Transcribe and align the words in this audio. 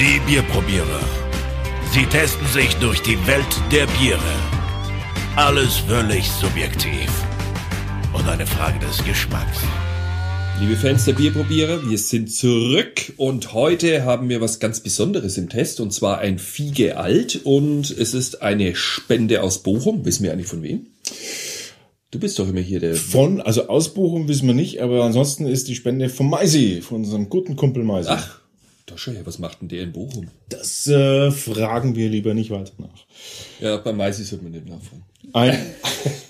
Die 0.00 0.20
Bierprobierer. 0.28 1.00
Sie 1.90 2.06
testen 2.06 2.46
sich 2.46 2.72
durch 2.76 3.02
die 3.02 3.18
Welt 3.26 3.44
der 3.72 3.84
Biere. 3.98 4.20
Alles 5.34 5.78
völlig 5.78 6.30
subjektiv. 6.30 7.10
Und 8.12 8.28
eine 8.28 8.46
Frage 8.46 8.78
des 8.78 9.04
Geschmacks. 9.04 9.58
Liebe 10.60 10.76
Fans 10.76 11.04
der 11.04 11.14
Bierprobierer, 11.14 11.90
wir 11.90 11.98
sind 11.98 12.30
zurück 12.32 13.12
und 13.16 13.52
heute 13.54 14.04
haben 14.04 14.28
wir 14.28 14.40
was 14.40 14.60
ganz 14.60 14.78
Besonderes 14.78 15.36
im 15.36 15.48
Test 15.48 15.80
und 15.80 15.92
zwar 15.92 16.18
ein 16.18 16.38
Fiege 16.38 16.96
Alt 16.96 17.40
und 17.42 17.90
es 17.90 18.14
ist 18.14 18.40
eine 18.40 18.76
Spende 18.76 19.42
aus 19.42 19.64
Bochum. 19.64 20.04
Wissen 20.04 20.22
wir 20.22 20.32
eigentlich 20.32 20.46
von 20.46 20.62
wem? 20.62 20.86
Du 22.12 22.20
bist 22.20 22.38
doch 22.38 22.48
immer 22.48 22.60
hier 22.60 22.78
der. 22.78 22.94
Von, 22.94 23.40
also 23.40 23.66
aus 23.66 23.94
Bochum 23.94 24.28
wissen 24.28 24.46
wir 24.46 24.54
nicht, 24.54 24.80
aber 24.80 25.02
ansonsten 25.02 25.48
ist 25.48 25.66
die 25.66 25.74
Spende 25.74 26.08
vom 26.08 26.30
Maisi, 26.30 26.82
von 26.82 26.98
unserem 26.98 27.28
guten 27.28 27.56
Kumpel 27.56 27.82
Maisi. 27.82 28.10
Ach, 28.12 28.38
her, 28.96 29.26
was 29.26 29.38
macht 29.38 29.60
denn 29.60 29.68
der 29.68 29.82
in 29.82 29.92
Bochum? 29.92 30.28
Das 30.48 30.86
äh, 30.86 31.30
fragen 31.30 31.94
wir 31.94 32.08
lieber 32.08 32.34
nicht 32.34 32.50
weiter 32.50 32.72
nach. 32.78 33.06
Ja, 33.60 33.76
bei 33.76 33.92
Maisi 33.92 34.24
sollte 34.24 34.44
man 34.44 34.52
nicht 34.52 34.68
nachfragen. 34.68 35.04
Ein, 35.32 35.58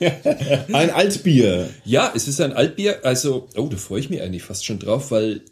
ein 0.75 0.91
Altbier. 0.91 1.71
Ja, 1.85 2.13
es 2.15 2.27
ist 2.29 2.41
ein 2.41 2.53
Altbier, 2.53 3.05
also, 3.05 3.49
oh, 3.57 3.69
da 3.69 3.77
freue 3.77 4.01
ich 4.01 4.11
mich 4.11 4.23
eigentlich 4.23 4.43
fast 4.43 4.65
schon 4.65 4.79
drauf, 4.79 5.11
weil 5.11 5.43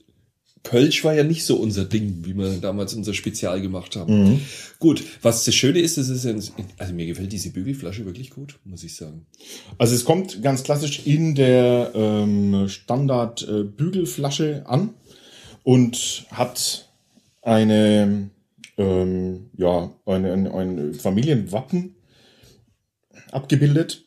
Kölsch 0.67 1.05
war 1.05 1.15
ja 1.15 1.23
nicht 1.23 1.45
so 1.45 1.57
unser 1.57 1.85
Ding, 1.85 2.25
wie 2.25 2.35
wir 2.35 2.49
damals 2.59 2.93
unser 2.95 3.15
Spezial 3.15 3.61
gemacht 3.61 3.95
haben. 3.95 4.25
Mhm. 4.25 4.41
Gut, 4.81 5.03
was 5.23 5.45
das 5.45 5.55
Schöne 5.55 5.79
ist, 5.79 5.97
es 5.97 6.09
ist 6.09 6.27
ein, 6.27 6.43
also 6.77 6.93
mir 6.93 7.07
gefällt 7.07 7.33
diese 7.33 7.51
Bügelflasche 7.51 8.05
wirklich 8.05 8.31
gut, 8.31 8.59
muss 8.65 8.83
ich 8.83 8.97
sagen. 8.97 9.27
Also 9.79 9.95
es 9.95 10.05
kommt 10.05 10.43
ganz 10.43 10.65
klassisch 10.65 11.03
in 11.07 11.37
der 11.37 11.93
ähm, 11.95 12.69
Standard 12.69 13.47
äh, 13.49 14.63
an 14.65 14.95
und 15.63 16.27
hat 16.31 16.86
eine 17.47 18.31
ähm, 18.77 19.51
ja 19.57 19.93
eine, 20.05 20.33
ein, 20.33 20.47
ein 20.49 20.95
Familienwappen 20.95 21.95
abgebildet. 23.31 24.03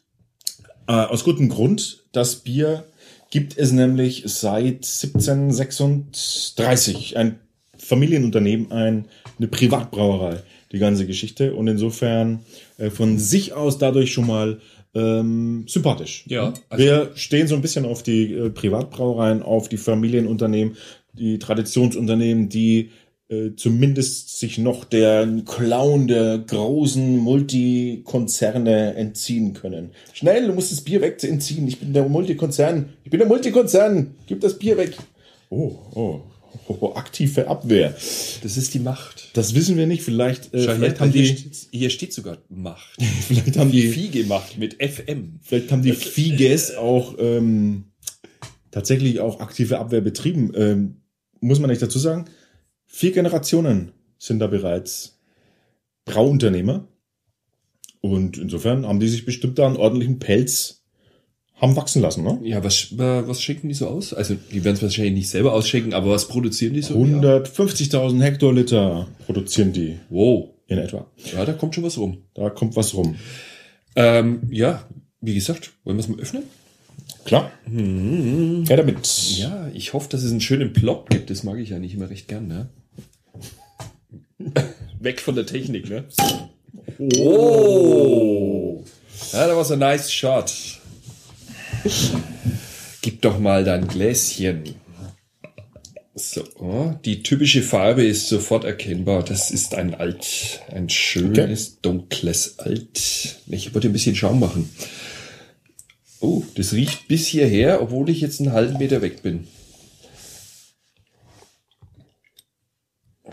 Äh, 0.87 0.91
aus 0.93 1.23
gutem 1.23 1.49
Grund. 1.49 2.03
Das 2.11 2.35
Bier 2.37 2.85
gibt 3.31 3.57
es 3.57 3.71
nämlich 3.71 4.23
seit 4.25 4.85
1736. 4.85 7.17
Ein 7.17 7.39
Familienunternehmen, 7.77 8.71
ein, 8.71 9.05
eine 9.37 9.47
Privatbrauerei, 9.47 10.41
die 10.71 10.79
ganze 10.79 11.05
Geschichte. 11.07 11.53
Und 11.55 11.67
insofern 11.67 12.41
äh, 12.77 12.89
von 12.89 13.17
sich 13.17 13.53
aus 13.53 13.77
dadurch 13.77 14.11
schon 14.11 14.27
mal 14.27 14.59
ähm, 14.95 15.65
sympathisch. 15.67 16.25
Ja, 16.27 16.53
also- 16.69 16.83
Wir 16.83 17.11
stehen 17.15 17.47
so 17.47 17.55
ein 17.55 17.61
bisschen 17.61 17.85
auf 17.85 18.03
die 18.03 18.33
äh, 18.33 18.49
Privatbrauereien, 18.49 19.43
auf 19.43 19.69
die 19.69 19.77
Familienunternehmen, 19.77 20.75
die 21.13 21.39
Traditionsunternehmen, 21.39 22.49
die 22.49 22.89
äh, 23.29 23.55
zumindest 23.55 24.39
sich 24.39 24.57
noch 24.57 24.85
der 24.85 25.27
Clown 25.45 26.07
der 26.07 26.39
großen 26.39 27.17
Multikonzerne 27.17 28.95
entziehen 28.95 29.53
können. 29.53 29.91
Schnell, 30.13 30.47
du 30.47 30.53
musst 30.53 30.71
das 30.71 30.81
Bier 30.81 30.99
weg 31.01 31.23
entziehen. 31.23 31.67
Ich 31.67 31.79
bin 31.79 31.93
der 31.93 32.09
Multikonzern. 32.09 32.89
Ich 33.03 33.11
bin 33.11 33.19
der 33.19 33.27
Multikonzern. 33.27 34.15
Gib 34.25 34.41
das 34.41 34.57
Bier 34.57 34.77
weg. 34.77 34.97
Oh, 35.49 35.75
oh, 35.93 36.21
oh 36.69 36.93
aktive 36.95 37.47
Abwehr. 37.47 37.89
Das 38.41 38.57
ist 38.57 38.73
die 38.73 38.79
Macht. 38.79 39.29
Das 39.33 39.53
wissen 39.53 39.77
wir 39.77 39.85
nicht. 39.85 40.01
Vielleicht, 40.01 40.51
äh, 40.55 40.61
vielleicht 40.61 40.99
haben 40.99 41.11
hier, 41.11 41.21
die, 41.21 41.27
steht, 41.27 41.67
hier 41.71 41.89
steht 41.91 42.13
sogar 42.13 42.39
Macht. 42.49 42.97
vielleicht 43.27 43.57
haben 43.57 43.71
die, 43.71 43.89
Fiege 43.89 44.23
Macht 44.23 44.57
mit 44.57 44.81
FM. 44.81 45.39
vielleicht 45.43 45.71
haben 45.71 45.83
die 45.83 45.93
Figes 45.93 46.75
auch 46.75 47.13
ähm, 47.19 47.91
tatsächlich 48.71 49.19
auch 49.19 49.39
aktive 49.39 49.77
Abwehr 49.77 50.01
betrieben. 50.01 50.51
Ähm, 50.55 50.95
muss 51.41 51.59
man 51.59 51.69
nicht 51.69 51.83
dazu 51.83 51.99
sagen? 51.99 52.25
Vier 52.91 53.11
Generationen 53.11 53.91
sind 54.17 54.39
da 54.39 54.47
bereits 54.47 55.19
Brauunternehmer. 56.05 56.87
Und 58.01 58.37
insofern 58.37 58.85
haben 58.87 58.99
die 58.99 59.07
sich 59.07 59.25
bestimmt 59.25 59.59
da 59.59 59.67
einen 59.67 59.77
ordentlichen 59.77 60.19
Pelz 60.19 60.83
haben 61.55 61.75
wachsen 61.75 62.01
lassen, 62.01 62.23
ne? 62.23 62.39
Ja, 62.43 62.63
was, 62.63 62.93
äh, 62.93 62.97
was 63.27 63.41
schenken 63.41 63.67
die 63.67 63.73
so 63.75 63.87
aus? 63.87 64.13
Also, 64.13 64.35
die 64.51 64.63
werden 64.63 64.75
es 64.77 64.81
wahrscheinlich 64.81 65.13
nicht 65.13 65.29
selber 65.29 65.53
ausschenken, 65.53 65.93
aber 65.93 66.11
was 66.11 66.29
produzieren 66.29 66.73
die 66.73 66.81
so? 66.81 66.93
im 66.95 67.21
Jahr? 67.21 67.41
150.000 67.43 68.21
Hektoliter 68.21 69.07
produzieren 69.25 69.73
die 69.73 69.99
Wow. 70.09 70.49
in 70.67 70.77
etwa. 70.77 71.05
Ja, 71.33 71.43
da 71.45 71.51
kommt 71.53 71.75
schon 71.75 71.83
was 71.83 71.97
rum. 71.97 72.19
Da 72.33 72.49
kommt 72.49 72.77
was 72.77 72.93
rum. 72.93 73.15
Ähm, 73.97 74.41
ja, 74.49 74.87
wie 75.19 75.33
gesagt, 75.35 75.71
wollen 75.83 75.97
wir 75.97 76.01
es 76.01 76.07
mal 76.07 76.19
öffnen? 76.19 76.43
Klar. 77.25 77.51
Ja, 77.67 78.75
damit. 78.77 79.37
Ja, 79.37 79.69
ich 79.73 79.91
hoffe, 79.93 80.07
dass 80.09 80.23
es 80.23 80.31
einen 80.31 80.41
schönen 80.41 80.71
Plop 80.71 81.09
gibt. 81.09 81.29
Das 81.29 81.43
mag 81.43 81.59
ich 81.59 81.73
eigentlich 81.73 81.93
immer 81.93 82.09
recht 82.09 82.29
gern, 82.29 82.47
ne? 82.47 82.69
Weg 84.99 85.21
von 85.21 85.35
der 85.35 85.45
Technik, 85.45 85.89
ne? 85.89 86.05
Oh! 87.19 88.83
Ja, 89.31 89.47
that 89.47 89.55
was 89.55 89.71
a 89.71 89.75
nice 89.75 90.11
shot. 90.11 90.51
Gib 93.01 93.21
doch 93.21 93.39
mal 93.39 93.63
dein 93.63 93.87
Gläschen. 93.87 94.75
So, 96.15 96.43
oh, 96.59 96.93
die 97.05 97.23
typische 97.23 97.61
Farbe 97.61 98.03
ist 98.03 98.27
sofort 98.27 98.65
erkennbar. 98.65 99.23
Das 99.23 99.51
ist 99.51 99.73
ein 99.75 99.95
Alt, 99.95 100.61
ein 100.69 100.89
schönes, 100.89 101.79
dunkles 101.81 102.59
Alt. 102.59 103.39
Ich 103.47 103.73
wollte 103.73 103.87
ein 103.87 103.93
bisschen 103.93 104.15
Schaum 104.15 104.41
machen. 104.41 104.69
Oh, 106.19 106.43
das 106.55 106.73
riecht 106.73 107.07
bis 107.07 107.27
hierher, 107.27 107.81
obwohl 107.81 108.09
ich 108.09 108.19
jetzt 108.19 108.41
einen 108.41 108.51
halben 108.51 108.77
Meter 108.77 109.01
weg 109.01 109.23
bin. 109.23 109.47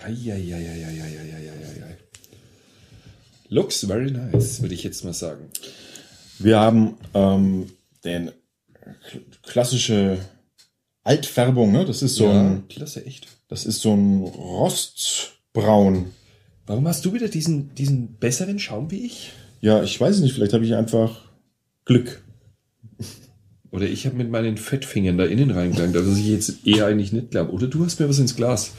Eieieiei. 0.05 1.97
Looks 3.49 3.84
very 3.84 4.11
nice, 4.11 4.61
würde 4.61 4.75
ich 4.75 4.83
jetzt 4.83 5.05
mal 5.05 5.12
sagen. 5.12 5.49
Wir 6.39 6.59
haben 6.59 6.97
ähm, 7.15 7.71
den 8.05 8.33
klassische 9.43 10.19
Altfärbung, 11.05 11.73
ne? 11.73 11.85
Das 11.85 12.03
ist 12.03 12.17
so 12.17 12.29
ein, 12.29 12.67
klasse, 12.69 13.06
echt. 13.06 13.29
das 13.49 13.65
ist 13.65 13.81
so 13.81 13.95
ein 13.95 14.23
Rostbraun. 14.23 16.06
Warum 16.67 16.89
hast 16.89 17.05
du 17.05 17.12
wieder 17.12 17.29
diesen, 17.29 17.75
diesen 17.77 18.17
besseren 18.17 18.59
Schaum 18.59 18.91
wie 18.91 19.06
ich? 19.06 19.31
Ja, 19.61 19.83
ich 19.83 20.01
weiß 20.01 20.19
nicht, 20.21 20.35
vielleicht 20.35 20.53
habe 20.53 20.65
ich 20.65 20.75
einfach 20.75 21.23
Glück. 21.85 22.23
Oder 23.71 23.87
ich 23.87 24.06
habe 24.06 24.17
mit 24.17 24.31
meinen 24.31 24.56
Fettfingern 24.56 25.19
da 25.19 25.25
innen 25.25 25.51
reingegangen, 25.51 25.95
was 25.95 26.19
ich 26.19 26.29
jetzt 26.29 26.67
eher 26.67 26.87
eigentlich 26.87 27.12
nicht 27.12 27.31
glaube. 27.31 27.53
Oder 27.53 27.69
du 27.69 27.85
hast 27.85 28.01
mir 28.01 28.09
was 28.09 28.19
ins 28.19 28.35
Glas. 28.35 28.73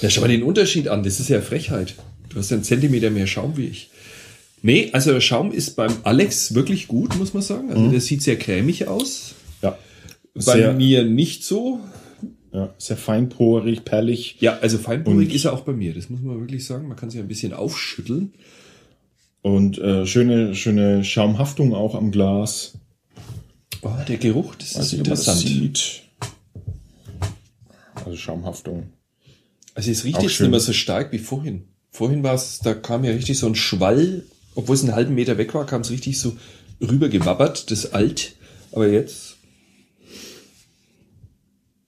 Ja, 0.00 0.10
schau 0.10 0.20
mal 0.22 0.28
den 0.28 0.42
Unterschied 0.42 0.88
an. 0.88 1.02
Das 1.02 1.20
ist 1.20 1.28
ja 1.28 1.40
Frechheit. 1.40 1.94
Du 2.28 2.36
hast 2.38 2.52
einen 2.52 2.64
Zentimeter 2.64 3.10
mehr 3.10 3.26
Schaum 3.26 3.56
wie 3.56 3.66
ich. 3.66 3.90
Nee, 4.62 4.90
also 4.92 5.12
der 5.12 5.20
Schaum 5.20 5.52
ist 5.52 5.76
beim 5.76 5.92
Alex 6.04 6.54
wirklich 6.54 6.88
gut, 6.88 7.16
muss 7.18 7.34
man 7.34 7.42
sagen. 7.42 7.70
Also 7.70 7.88
der 7.90 8.00
sieht 8.00 8.22
sehr 8.22 8.38
cremig 8.38 8.86
aus. 8.88 9.34
Ja. 9.60 9.76
Bei 10.34 10.40
Sehr, 10.40 10.72
mir 10.72 11.04
nicht 11.04 11.44
so. 11.44 11.80
ja, 12.52 12.72
sehr 12.78 12.96
feinporig, 12.96 13.84
perlig. 13.84 14.36
Ja, 14.40 14.58
also 14.60 14.78
feinporig 14.78 15.28
Und- 15.28 15.34
ist 15.34 15.44
er 15.44 15.52
auch 15.52 15.62
bei 15.62 15.72
mir. 15.72 15.92
Das 15.94 16.08
muss 16.10 16.20
man 16.22 16.40
wirklich 16.40 16.64
sagen. 16.64 16.88
Man 16.88 16.96
kann 16.96 17.10
sich 17.10 17.20
ein 17.20 17.28
bisschen 17.28 17.52
aufschütteln. 17.52 18.32
Und 19.42 19.78
äh, 19.78 20.06
schöne, 20.06 20.54
schöne 20.54 21.04
Schaumhaftung 21.04 21.74
auch 21.74 21.94
am 21.96 22.12
Glas. 22.12 22.74
Oh, 23.82 23.90
der 24.08 24.16
Geruch, 24.18 24.54
das 24.54 24.76
Weiß 24.78 24.84
ist 24.86 24.92
ob 24.94 24.98
man 25.00 25.10
das 25.10 25.20
interessant. 25.26 25.48
sieht. 25.48 26.02
Also 28.04 28.16
Schaumhaftung. 28.16 28.90
Also 29.74 29.90
es 29.90 30.04
riecht 30.04 30.22
jetzt 30.22 30.32
schön. 30.32 30.46
nicht 30.46 30.50
mehr 30.52 30.60
so 30.60 30.72
stark 30.72 31.12
wie 31.12 31.18
vorhin. 31.18 31.68
Vorhin 31.90 32.22
war 32.22 32.34
es, 32.34 32.60
da 32.60 32.74
kam 32.74 33.04
ja 33.04 33.12
richtig 33.12 33.38
so 33.38 33.46
ein 33.46 33.54
Schwall, 33.54 34.24
obwohl 34.54 34.76
es 34.76 34.82
einen 34.82 34.94
halben 34.94 35.14
Meter 35.14 35.38
weg 35.38 35.54
war, 35.54 35.66
kam 35.66 35.82
es 35.82 35.90
richtig 35.90 36.18
so 36.18 36.36
rübergewabbert, 36.80 37.70
das 37.70 37.92
Alt. 37.92 38.36
Aber 38.72 38.88
jetzt 38.88 39.36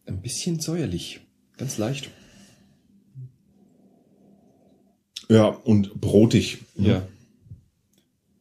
ein 0.06 0.20
bisschen 0.20 0.60
säuerlich. 0.60 1.20
Ganz 1.56 1.78
leicht. 1.78 2.10
Ja, 5.28 5.46
und 5.46 6.00
brotig. 6.00 6.58
Ja. 6.76 7.06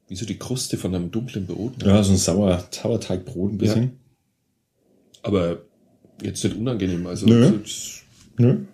Wie 0.08 0.16
so 0.16 0.26
die 0.26 0.38
Kruste 0.38 0.78
von 0.78 0.94
einem 0.94 1.12
dunklen 1.12 1.48
Brot. 1.48 1.78
ne? 1.80 1.88
Ja, 1.88 2.04
so 2.04 2.12
ein 2.12 2.18
sauer, 2.18 2.68
Sauerteigbrot 2.72 3.54
ein 3.54 3.58
bisschen. 3.58 4.00
Aber 5.22 5.62
jetzt 6.22 6.44
nicht 6.44 6.58
unangenehm. 6.58 7.08
Also 7.08 7.26
Nö. 7.26 7.60
Nö. 8.38 8.66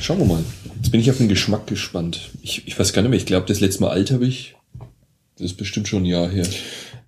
Schauen 0.00 0.18
wir 0.18 0.26
mal. 0.26 0.44
Jetzt 0.76 0.90
bin 0.90 1.00
ich 1.00 1.10
auf 1.10 1.18
den 1.18 1.28
Geschmack 1.28 1.66
gespannt. 1.66 2.30
Ich, 2.42 2.66
ich 2.66 2.78
weiß 2.78 2.92
gar 2.92 3.02
nicht 3.02 3.10
mehr. 3.10 3.18
Ich 3.18 3.26
glaube, 3.26 3.46
das 3.46 3.60
letzte 3.60 3.82
Mal 3.82 3.90
alt 3.90 4.10
habe 4.10 4.26
ich. 4.26 4.54
Das 5.38 5.46
ist 5.46 5.56
bestimmt 5.56 5.88
schon 5.88 6.02
ein 6.02 6.06
Jahr 6.06 6.28
her. 6.30 6.46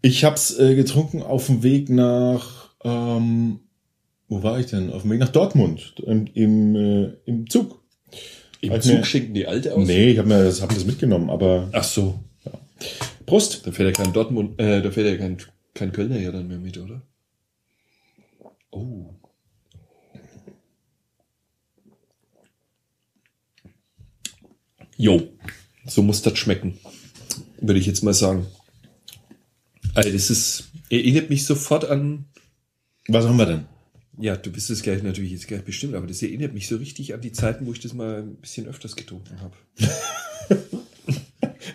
Ich 0.02 0.24
hab's 0.24 0.56
äh, 0.58 0.74
getrunken 0.74 1.22
auf 1.22 1.46
dem 1.46 1.62
Weg 1.62 1.88
nach, 1.90 2.70
ähm, 2.84 3.60
wo 4.28 4.42
war 4.42 4.60
ich 4.60 4.66
denn? 4.66 4.90
Auf 4.92 5.02
dem 5.02 5.10
Weg 5.12 5.20
nach 5.20 5.30
Dortmund 5.30 5.94
im, 6.06 6.26
im, 6.34 6.76
äh, 6.76 7.12
im 7.24 7.48
Zug. 7.48 7.80
Im 8.60 8.70
Halt 8.70 8.82
Zug 8.82 8.98
mir- 8.98 9.04
schenken 9.04 9.34
die 9.34 9.46
alte 9.46 9.74
aus. 9.74 9.86
Nee, 9.86 10.10
ich 10.10 10.18
habe 10.18 10.28
mir 10.28 10.44
das, 10.44 10.60
hab 10.62 10.74
das 10.74 10.84
mitgenommen, 10.84 11.30
aber 11.30 11.68
Ach 11.72 11.84
so. 11.84 12.18
Prost. 13.26 13.66
Da 13.66 13.72
fährt 13.72 13.96
ja 13.96 14.04
kein 14.04 14.12
Dortmund, 14.12 14.60
äh, 14.60 14.82
da 14.82 14.90
fährt 14.90 15.06
ja 15.08 15.16
kein, 15.16 15.38
kein 15.74 15.92
Kölner 15.92 16.18
ja 16.18 16.30
dann 16.32 16.48
mehr 16.48 16.58
mit, 16.58 16.78
oder? 16.78 17.02
Oh. 18.70 19.14
Jo, 24.98 25.22
so 25.86 26.02
muss 26.02 26.20
das 26.22 26.36
schmecken. 26.38 26.78
Würde 27.60 27.80
ich 27.80 27.86
jetzt 27.86 28.02
mal 28.02 28.12
sagen. 28.12 28.46
Also 29.94 30.10
das 30.10 30.28
ist, 30.28 30.64
erinnert 30.90 31.30
mich 31.30 31.46
sofort 31.46 31.84
an, 31.86 32.26
Was 33.08 33.24
haben 33.26 33.38
wir 33.38 33.46
denn? 33.46 33.64
ja, 34.20 34.36
du 34.36 34.50
bist 34.50 34.68
es 34.70 34.82
gleich 34.82 35.02
natürlich 35.04 35.30
jetzt 35.30 35.46
gleich 35.46 35.62
bestimmt, 35.62 35.94
aber 35.94 36.08
das 36.08 36.20
erinnert 36.22 36.52
mich 36.52 36.66
so 36.66 36.76
richtig 36.76 37.14
an 37.14 37.20
die 37.20 37.30
Zeiten, 37.30 37.66
wo 37.66 37.72
ich 37.72 37.78
das 37.78 37.94
mal 37.94 38.18
ein 38.22 38.34
bisschen 38.36 38.66
öfters 38.66 38.96
getrunken 38.96 39.40
habe. 39.40 39.54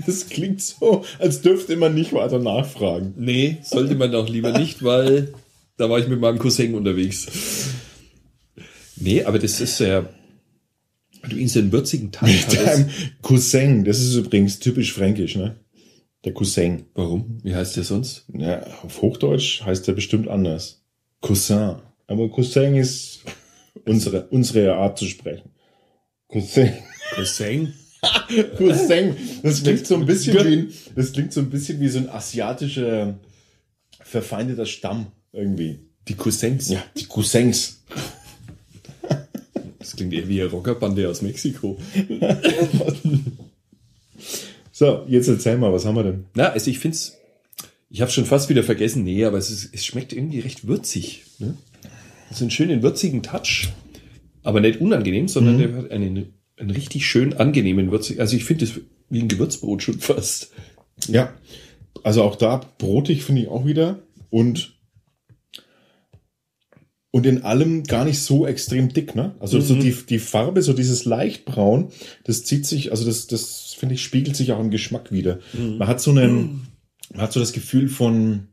Das 0.05 0.27
klingt 0.27 0.61
so, 0.61 1.05
als 1.19 1.41
dürfte 1.41 1.77
man 1.77 1.93
nicht 1.93 2.11
weiter 2.13 2.39
nachfragen. 2.39 3.13
Nee, 3.15 3.59
sollte 3.63 3.95
man 3.95 4.13
auch 4.15 4.27
lieber 4.27 4.57
nicht, 4.57 4.83
weil 4.83 5.33
da 5.77 5.89
war 5.89 5.99
ich 5.99 6.07
mit 6.07 6.19
meinem 6.19 6.39
Cousin 6.39 6.73
unterwegs. 6.75 7.27
Nee, 8.95 9.23
aber 9.23 9.39
das 9.39 9.61
ist 9.61 9.79
ja, 9.79 10.09
du 11.29 11.35
ihn 11.37 11.47
so 11.47 11.59
einen 11.59 11.71
würzigen 11.71 12.11
Touch 12.11 12.27
Mit 12.27 12.53
deinem 12.57 12.89
Cousin, 13.21 13.83
das 13.85 13.99
ist 13.99 14.15
übrigens 14.15 14.59
typisch 14.59 14.93
fränkisch, 14.93 15.35
ne? 15.35 15.55
Der 16.25 16.33
Cousin. 16.33 16.85
Warum? 16.95 17.39
Wie 17.43 17.53
heißt 17.55 17.75
der 17.75 17.83
sonst? 17.83 18.25
Ja, 18.33 18.65
auf 18.83 19.01
Hochdeutsch 19.01 19.61
heißt 19.63 19.87
der 19.87 19.93
bestimmt 19.93 20.27
anders. 20.27 20.81
Cousin. 21.21 21.75
Aber 22.07 22.29
Cousin 22.29 22.75
ist 22.75 23.21
unsere, 23.85 24.27
unsere 24.27 24.73
Art 24.75 24.97
zu 24.97 25.05
sprechen. 25.05 25.49
Cousin. 26.29 26.71
Cousin? 27.15 27.73
Cousin. 28.57 29.15
Das 29.43 29.63
klingt 29.63 29.85
so 29.87 29.95
ein 29.95 30.05
bisschen 30.05 30.33
wie, 30.45 30.53
ein- 30.59 30.73
das 30.95 31.11
klingt 31.13 31.33
so 31.33 31.39
ein 31.41 31.49
bisschen 31.49 31.79
wie 31.79 31.87
so 31.89 31.99
ein 31.99 32.09
asiatischer 32.09 33.17
verfeindeter 34.01 34.65
Stamm 34.65 35.07
irgendwie. 35.31 35.79
Die 36.07 36.15
Cousins? 36.15 36.69
Ja, 36.69 36.83
die 36.97 37.05
Cousins. 37.05 37.83
Das 39.93 39.97
klingt 39.97 40.13
eher 40.13 40.27
wie 40.27 40.41
eine 40.41 40.49
Rockerbande 40.49 41.07
aus 41.07 41.21
Mexiko. 41.21 41.77
So, 44.75 45.05
jetzt 45.07 45.27
erzähl 45.27 45.59
mal, 45.59 45.71
was 45.71 45.85
haben 45.85 45.95
wir 45.95 46.03
denn? 46.03 46.25
Na, 46.33 46.49
also 46.49 46.71
ich 46.71 46.79
find's, 46.79 47.15
ich 47.91 48.01
habe 48.01 48.09
schon 48.09 48.25
fast 48.25 48.49
wieder 48.49 48.63
vergessen, 48.63 49.03
nee, 49.03 49.23
aber 49.23 49.37
es, 49.37 49.51
ist, 49.51 49.69
es 49.71 49.85
schmeckt 49.85 50.13
irgendwie 50.13 50.39
recht 50.39 50.67
würzig. 50.67 51.25
Ne? 51.37 51.55
So 52.31 52.43
einen 52.43 52.49
schönen 52.49 52.81
würzigen 52.81 53.21
Touch, 53.21 53.69
aber 54.41 54.61
nicht 54.61 54.81
unangenehm, 54.81 55.27
sondern 55.27 55.59
der 55.59 55.75
hat 55.75 55.91
einen, 55.91 56.33
einen 56.57 56.71
richtig 56.71 57.05
schön 57.05 57.35
angenehmen 57.35 57.91
würzig. 57.91 58.19
Also 58.19 58.35
ich 58.35 58.45
finde 58.45 58.65
das 58.65 58.79
wie 59.11 59.19
ein 59.19 59.27
Gewürzbrot 59.27 59.83
schon 59.83 59.99
fast. 59.99 60.51
Ja, 61.07 61.31
also 62.01 62.23
auch 62.23 62.35
da 62.35 62.61
brotig 62.79 63.23
finde 63.23 63.43
ich 63.43 63.49
auch 63.49 63.67
wieder 63.67 63.99
und 64.31 64.72
und 67.15 67.27
in 67.27 67.43
allem 67.43 67.83
gar 67.83 68.05
nicht 68.05 68.19
so 68.19 68.47
extrem 68.47 68.89
dick, 68.91 69.13
ne? 69.13 69.35
Also 69.39 69.59
so 69.61 69.75
die, 69.75 69.91
die 70.09 70.17
Farbe, 70.17 70.63
so 70.63 70.73
dieses 70.73 71.05
leicht 71.05 71.45
braun, 71.45 71.91
das 72.23 72.43
zieht 72.43 72.65
sich, 72.65 72.89
also 72.91 73.05
das, 73.05 73.27
das 73.27 73.75
finde 73.77 73.93
ich, 73.95 74.01
spiegelt 74.01 74.35
sich 74.35 74.51
auch 74.51 74.59
im 74.59 74.71
Geschmack 74.71 75.11
wieder. 75.11 75.37
Man 75.77 75.87
hat 75.87 76.01
so 76.01 76.09
einen, 76.09 76.67
man 77.11 77.21
hat 77.21 77.31
so 77.31 77.39
das 77.39 77.53
Gefühl 77.53 77.87
von, 77.87 78.47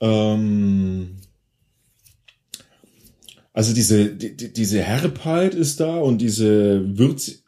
ähm, 0.00 1.16
also 3.52 3.74
diese, 3.74 4.14
die, 4.14 4.36
die- 4.36 4.52
diese 4.52 4.80
Herbheit 4.80 5.54
ist 5.54 5.80
da 5.80 5.96
und 5.98 6.18
diese 6.18 6.96
Würz, 6.98 7.42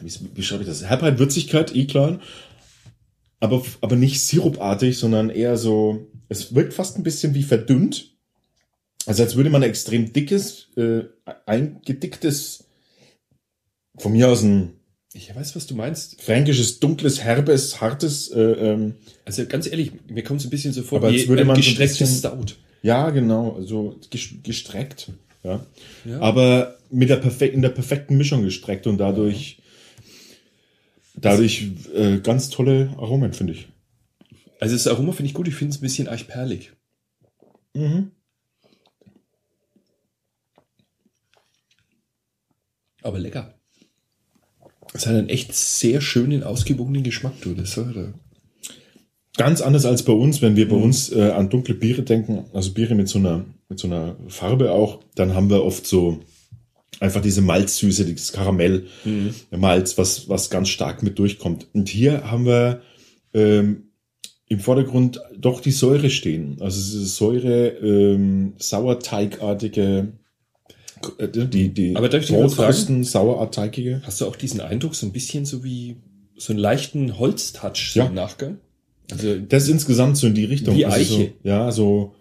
wie, 0.00 0.12
wie 0.34 0.42
schreibe 0.42 0.62
ich 0.62 0.68
das? 0.68 0.84
Herbheit, 0.84 1.18
Würzigkeit, 1.18 1.74
eh 1.74 1.86
klar 1.86 2.20
aber, 3.40 3.62
aber 3.82 3.96
nicht 3.96 4.22
sirupartig, 4.22 4.96
sondern 4.96 5.28
eher 5.28 5.58
so, 5.58 6.06
es 6.30 6.54
wirkt 6.54 6.72
fast 6.72 6.96
ein 6.96 7.02
bisschen 7.02 7.34
wie 7.34 7.42
verdünnt. 7.42 8.13
Also 9.06 9.22
als 9.22 9.36
würde 9.36 9.50
man 9.50 9.62
ein 9.62 9.68
extrem 9.70 10.12
dickes, 10.12 10.68
äh, 10.76 11.02
eingedicktes, 11.46 12.64
von 13.98 14.12
mir 14.12 14.28
aus 14.28 14.42
ein 14.42 14.72
Ich 15.12 15.34
weiß, 15.34 15.54
was 15.56 15.66
du 15.66 15.74
meinst. 15.74 16.20
fränkisches, 16.22 16.80
dunkles, 16.80 17.20
herbes, 17.22 17.80
hartes, 17.80 18.28
äh, 18.30 18.40
ähm, 18.40 18.94
Also 19.24 19.46
ganz 19.46 19.66
ehrlich, 19.66 19.92
mir 20.08 20.22
kommt 20.24 20.40
es 20.40 20.46
ein 20.46 20.50
bisschen 20.50 20.72
so 20.72 20.82
vor 20.82 20.98
Aber 20.98 21.12
wie 21.12 21.18
als 21.20 21.28
würde 21.28 21.44
man 21.44 21.56
so 21.56 21.62
gestrecktes 21.62 21.98
bisschen- 21.98 22.18
Stout. 22.18 22.54
ja 22.82 23.10
genau, 23.10 23.60
so 23.62 23.98
ges- 24.10 24.42
gestreckt, 24.42 25.12
ja. 25.42 25.64
Ja. 26.04 26.20
Aber 26.20 26.78
mit 26.90 27.10
der 27.10 27.16
perfek 27.16 27.52
in 27.52 27.62
der 27.62 27.68
perfekten 27.70 28.16
Mischung 28.16 28.42
gestreckt 28.42 28.86
und 28.86 28.98
dadurch, 28.98 29.58
dadurch 31.14 31.68
äh, 31.94 32.18
ganz 32.18 32.48
tolle 32.50 32.94
Aromen, 32.98 33.32
finde 33.32 33.52
ich. 33.52 33.68
Also 34.60 34.74
das 34.74 34.86
Aroma 34.86 35.12
finde 35.12 35.28
ich 35.28 35.34
gut, 35.34 35.46
ich 35.48 35.54
finde 35.54 35.72
es 35.72 35.78
ein 35.78 35.82
bisschen 35.82 36.08
eichperlig. 36.08 36.72
Mhm. 37.74 38.10
Aber 43.04 43.18
lecker. 43.20 43.54
Es 44.94 45.06
hat 45.06 45.14
einen 45.14 45.28
echt 45.28 45.54
sehr 45.54 46.00
schönen, 46.00 46.42
ausgewogenen 46.42 47.02
Geschmack, 47.02 47.34
du. 47.42 47.54
Das 47.54 47.76
hat. 47.76 47.94
Ganz 49.36 49.60
anders 49.60 49.84
als 49.84 50.04
bei 50.04 50.12
uns, 50.12 50.42
wenn 50.42 50.56
wir 50.56 50.68
bei 50.68 50.76
uns 50.76 51.12
äh, 51.12 51.30
an 51.30 51.50
dunkle 51.50 51.74
Biere 51.74 52.02
denken, 52.02 52.46
also 52.52 52.72
Biere 52.72 52.94
mit 52.94 53.08
so 53.08 53.18
einer 53.18 53.44
mit 53.68 53.78
so 53.78 53.88
einer 53.88 54.16
Farbe 54.28 54.72
auch, 54.72 55.00
dann 55.16 55.34
haben 55.34 55.50
wir 55.50 55.64
oft 55.64 55.86
so 55.86 56.20
einfach 57.00 57.20
diese 57.20 57.42
Malzsüße, 57.42 58.04
dieses 58.04 58.32
Karamell, 58.32 58.86
der 59.50 59.58
Malz, 59.58 59.98
was 59.98 60.28
was 60.28 60.50
ganz 60.50 60.68
stark 60.68 61.02
mit 61.02 61.18
durchkommt. 61.18 61.66
Und 61.72 61.88
hier 61.88 62.30
haben 62.30 62.46
wir 62.46 62.82
ähm, 63.32 63.88
im 64.46 64.60
Vordergrund 64.60 65.20
doch 65.36 65.60
die 65.60 65.72
Säure 65.72 66.10
stehen, 66.10 66.58
also 66.60 66.80
diese 66.80 67.06
Säure 67.06 67.68
ähm, 67.68 68.54
Sauerteigartige, 68.58 69.82
äh, 69.82 70.23
die 71.18 71.68
die 71.68 71.96
Aber 71.96 72.08
darf 72.08 72.22
ich? 72.24 72.30
Brotkrusten, 72.30 73.04
sauerteigige. 73.04 74.02
Hast 74.04 74.20
du 74.20 74.26
auch 74.26 74.36
diesen 74.36 74.60
Eindruck, 74.60 74.94
so 74.94 75.06
ein 75.06 75.12
bisschen 75.12 75.44
so 75.44 75.64
wie 75.64 75.96
so 76.36 76.52
einen 76.52 76.60
leichten 76.60 77.18
Holztouch 77.18 77.92
so 77.92 78.00
Ja. 78.00 78.06
im 78.06 78.14
Nachgang? 78.14 78.58
Also 79.10 79.38
Das 79.38 79.64
ist 79.64 79.68
insgesamt 79.70 80.16
so 80.16 80.26
in 80.26 80.34
die 80.34 80.44
Richtung. 80.44 80.76
Wie 80.76 80.84
Also 80.86 80.96
Eiche. 80.96 81.32
So, 81.42 81.48
ja, 81.48 81.70
so 81.72 82.14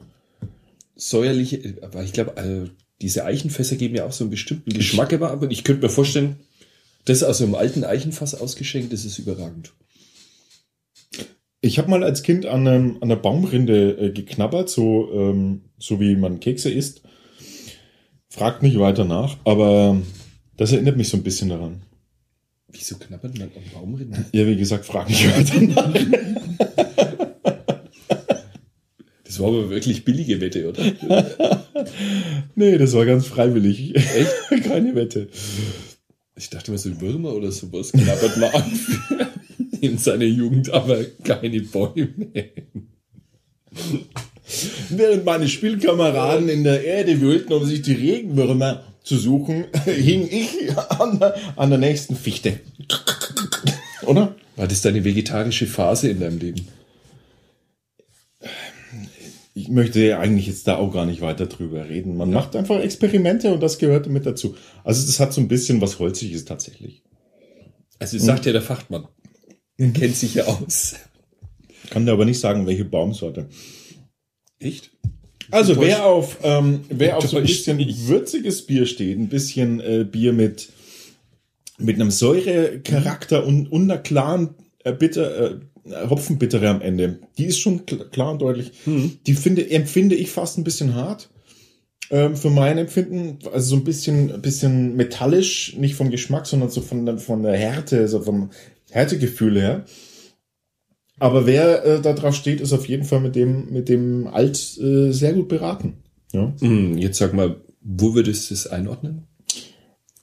säuerliche, 0.95 1.75
aber 1.81 2.03
ich 2.03 2.13
glaube, 2.13 2.37
also 2.37 2.69
diese 3.01 3.25
Eichenfässer 3.25 3.75
geben 3.75 3.95
ja 3.95 4.05
auch 4.05 4.11
so 4.11 4.23
einen 4.23 4.31
bestimmten 4.31 4.71
Geschmack 4.71 5.11
immer 5.11 5.31
ab. 5.31 5.41
Und 5.41 5.51
ich 5.51 5.63
könnte 5.63 5.81
mir 5.81 5.89
vorstellen, 5.89 6.37
das 7.05 7.23
aus 7.23 7.39
so 7.39 7.43
einem 7.45 7.55
alten 7.55 7.83
Eichenfass 7.83 8.35
ausgeschenkt, 8.35 8.93
das 8.93 9.03
ist 9.05 9.17
überragend. 9.19 9.73
Ich 11.61 11.77
habe 11.77 11.89
mal 11.89 12.03
als 12.03 12.23
Kind 12.23 12.45
an, 12.45 12.67
einem, 12.67 12.97
an 13.01 13.09
der 13.09 13.15
Baumrinde 13.15 13.91
äh, 13.97 14.11
geknabbert, 14.11 14.69
so, 14.69 15.09
ähm, 15.13 15.61
so 15.79 15.99
wie 15.99 16.15
man 16.15 16.39
Kekse 16.39 16.69
isst. 16.69 17.01
Fragt 18.35 18.63
nicht 18.63 18.79
weiter 18.79 19.05
nach, 19.05 19.37
aber 19.43 20.01
das 20.57 20.71
erinnert 20.71 20.97
mich 20.97 21.07
so 21.07 21.17
ein 21.17 21.21
bisschen 21.21 21.49
daran. 21.49 21.83
Wieso 22.67 22.95
knabbert 22.97 23.37
man 23.37 23.51
am 23.55 23.71
Baumrinden? 23.71 24.25
Ja, 24.31 24.47
wie 24.47 24.55
gesagt, 24.55 24.87
frag 24.87 25.07
nicht 25.07 25.23
weiter 25.37 25.61
nach. 25.61 25.93
Das 29.23 29.39
war 29.39 29.49
aber 29.49 29.69
wirklich 29.69 30.03
billige 30.03 30.41
Wette, 30.41 30.67
oder? 30.67 30.83
Nee, 32.55 32.79
das 32.79 32.93
war 32.93 33.05
ganz 33.05 33.27
freiwillig. 33.27 33.95
Echt? 33.95 34.63
Keine 34.63 34.95
Wette. 34.95 35.29
Ich 36.35 36.49
dachte 36.49 36.71
mal, 36.71 36.79
so 36.79 36.99
Würmer 36.99 37.35
oder 37.35 37.51
sowas 37.51 37.91
knabbert 37.91 38.37
man 38.37 38.49
an 38.51 38.79
in 39.81 39.99
seiner 39.99 40.25
Jugend, 40.25 40.71
aber 40.71 41.03
keine 41.23 41.61
Bäume. 41.61 42.09
Während 44.89 45.25
meine 45.25 45.47
Spielkameraden 45.47 46.49
in 46.49 46.63
der 46.63 46.83
Erde 46.83 47.21
wühlten, 47.21 47.53
um 47.53 47.65
sich 47.65 47.81
die 47.81 47.93
Regenwürmer 47.93 48.83
zu 49.03 49.17
suchen, 49.17 49.65
hing 49.85 50.27
ich 50.29 50.77
an 50.77 51.19
der, 51.19 51.35
an 51.55 51.69
der 51.69 51.79
nächsten 51.79 52.15
Fichte. 52.15 52.59
Oder? 54.05 54.35
War 54.55 54.67
das 54.67 54.81
deine 54.81 55.03
vegetarische 55.03 55.67
Phase 55.67 56.09
in 56.09 56.19
deinem 56.19 56.37
Leben? 56.37 56.67
Ich 59.55 59.69
möchte 59.69 59.99
ja 59.99 60.19
eigentlich 60.19 60.47
jetzt 60.47 60.67
da 60.67 60.77
auch 60.77 60.91
gar 60.91 61.05
nicht 61.05 61.21
weiter 61.21 61.45
drüber 61.45 61.87
reden. 61.87 62.17
Man 62.17 62.31
macht 62.31 62.55
einfach 62.55 62.79
Experimente 62.79 63.53
und 63.53 63.61
das 63.61 63.77
gehört 63.77 64.07
mit 64.07 64.25
dazu. 64.25 64.55
Also 64.83 65.05
das 65.05 65.19
hat 65.19 65.31
so 65.31 65.41
ein 65.41 65.47
bisschen 65.47 65.79
was 65.79 65.99
Holziges 65.99 66.45
tatsächlich. 66.45 67.03
Also 67.99 68.17
das 68.17 68.25
sagt 68.25 68.45
ja 68.45 68.51
der 68.51 68.63
Fachmann. 68.63 69.07
Er 69.77 69.91
kennt 69.91 70.15
sich 70.15 70.35
ja 70.35 70.45
aus. 70.45 70.95
Kann 71.89 72.05
dir 72.05 72.13
aber 72.13 72.25
nicht 72.25 72.39
sagen, 72.39 72.65
welche 72.65 72.85
Baumsorte. 72.85 73.47
Echt? 74.63 74.91
Also 75.51 75.73
wer 75.79 76.05
auf, 76.05 76.37
ähm, 76.43 76.81
wer 76.89 77.17
auf 77.17 77.23
so 77.29 77.37
ein 77.37 77.43
bisschen 77.43 77.77
würziges 78.07 78.61
Bier 78.65 78.85
steht, 78.85 79.19
ein 79.19 79.27
bisschen 79.29 79.79
äh, 79.81 80.05
Bier 80.09 80.33
mit, 80.33 80.69
mit 81.77 81.95
einem 81.95 82.11
Säurecharakter 82.11 83.45
und, 83.45 83.71
und 83.71 83.83
einer 83.91 83.99
klaren 84.01 84.55
äh, 84.83 84.93
bitter, 84.93 85.51
äh, 85.51 85.55
Hopfenbittere 86.09 86.69
am 86.69 86.81
Ende, 86.81 87.19
die 87.37 87.45
ist 87.45 87.59
schon 87.59 87.85
kl 87.85 88.05
klar 88.09 88.31
und 88.31 88.41
deutlich. 88.41 88.71
Die 89.27 89.33
finde, 89.33 89.69
empfinde 89.69 90.15
ich 90.15 90.31
fast 90.31 90.57
ein 90.57 90.63
bisschen 90.63 90.95
hart. 90.95 91.29
Ähm, 92.09 92.35
für 92.37 92.49
mein 92.49 92.77
Empfinden, 92.77 93.39
also 93.51 93.71
so 93.71 93.75
ein 93.75 93.83
bisschen, 93.83 94.41
bisschen 94.41 94.95
metallisch, 94.95 95.75
nicht 95.77 95.95
vom 95.95 96.09
Geschmack, 96.09 96.45
sondern 96.47 96.69
so 96.69 96.79
von, 96.81 97.05
der- 97.05 97.17
von 97.17 97.43
der 97.43 97.57
Härte, 97.57 98.07
so 98.07 98.21
vom 98.21 98.49
Härtegefühl 98.91 99.59
her. 99.59 99.85
Aber 101.23 101.45
wer 101.45 101.85
äh, 101.85 102.01
da 102.01 102.11
drauf 102.11 102.35
steht, 102.35 102.59
ist 102.59 102.73
auf 102.73 102.89
jeden 102.89 103.05
Fall 103.05 103.21
mit 103.21 103.35
dem, 103.37 103.71
mit 103.71 103.87
dem 103.87 104.27
Alt 104.27 104.77
äh, 104.77 105.11
sehr 105.13 105.31
gut 105.31 105.47
beraten. 105.47 105.93
Ja. 106.33 106.53
Hm, 106.59 106.97
jetzt 106.97 107.17
sag 107.17 107.33
mal, 107.33 107.61
wo 107.79 108.13
würdest 108.13 108.49
du 108.49 108.55
das 108.55 108.67
einordnen? 108.67 109.23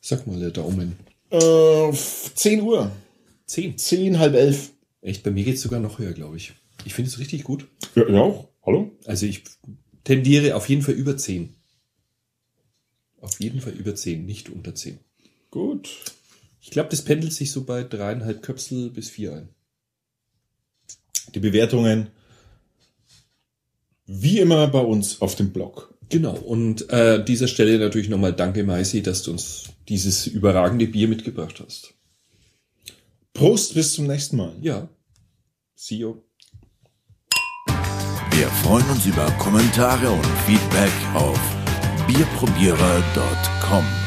Sag 0.02 0.26
mal, 0.26 0.38
der 0.38 0.50
Daumen. 0.50 0.96
Äh, 1.30 1.88
f- 1.88 2.32
10 2.34 2.60
Uhr. 2.60 2.90
Zehn. 3.46 3.78
Zehn, 3.78 4.18
halb 4.18 4.34
elf. 4.34 4.72
Echt, 5.00 5.22
bei 5.22 5.30
mir 5.30 5.44
geht's 5.44 5.62
sogar 5.62 5.80
noch 5.80 5.98
höher, 5.98 6.12
glaube 6.12 6.36
ich. 6.36 6.52
Ich 6.84 6.92
finde 6.92 7.08
es 7.10 7.18
richtig 7.18 7.44
gut. 7.44 7.66
Ja, 7.94 8.06
ja 8.06 8.20
auch. 8.20 8.48
Hallo? 8.66 8.90
Also 9.06 9.24
ich 9.24 9.44
tendiere 10.04 10.54
auf 10.54 10.68
jeden 10.68 10.82
Fall 10.82 10.94
über 10.94 11.16
10. 11.16 11.54
Auf 13.22 13.40
jeden 13.40 13.60
Fall 13.62 13.72
über 13.72 13.94
10, 13.94 14.26
nicht 14.26 14.50
unter 14.50 14.74
10. 14.74 14.98
Gut. 15.50 15.88
Ich 16.60 16.70
glaube, 16.70 16.90
das 16.90 17.02
pendelt 17.02 17.32
sich 17.32 17.52
so 17.52 17.64
bei 17.64 17.84
dreieinhalb 17.84 18.42
Köpsel 18.42 18.90
bis 18.90 19.08
vier 19.08 19.32
ein. 19.34 19.48
Die 21.34 21.40
Bewertungen 21.40 22.08
wie 24.06 24.38
immer 24.40 24.66
bei 24.66 24.80
uns 24.80 25.20
auf 25.20 25.36
dem 25.36 25.52
Blog. 25.52 25.94
Genau, 26.08 26.34
und 26.34 26.90
äh, 26.90 27.24
dieser 27.24 27.46
Stelle 27.46 27.78
natürlich 27.78 28.08
nochmal 28.08 28.32
danke, 28.32 28.64
Maisi, 28.64 29.02
dass 29.02 29.22
du 29.22 29.30
uns 29.30 29.64
dieses 29.88 30.26
überragende 30.26 30.86
Bier 30.86 31.06
mitgebracht 31.06 31.62
hast. 31.64 31.94
Prost, 33.32 33.74
bis 33.74 33.92
zum 33.92 34.08
nächsten 34.08 34.36
Mal. 34.36 34.54
Ja. 34.60 34.88
See 35.76 35.96
you. 35.96 36.16
Wir 38.32 38.48
freuen 38.64 38.88
uns 38.90 39.06
über 39.06 39.30
Kommentare 39.38 40.10
und 40.10 40.26
Feedback 40.46 40.92
auf 41.14 41.38
bierprobierer.com. 42.06 43.99